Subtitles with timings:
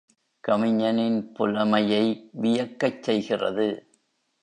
[0.43, 2.31] கவிஞனின் புலமையை
[2.41, 3.69] வியக்கச் செய்கிறது.